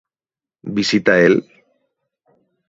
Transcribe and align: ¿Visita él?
¿Visita 0.75 1.19
él? 1.19 1.35